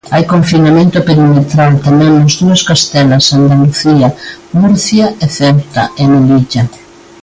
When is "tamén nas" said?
1.87-2.33